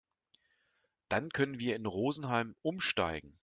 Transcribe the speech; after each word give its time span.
Dann 1.09 1.29
können 1.29 1.59
wir 1.59 1.75
in 1.75 1.85
Rosenheim 1.85 2.55
umsteigen. 2.63 3.37